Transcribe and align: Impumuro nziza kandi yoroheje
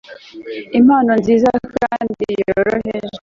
Impumuro 0.77 1.13
nziza 1.21 1.49
kandi 1.75 2.23
yoroheje 2.39 3.15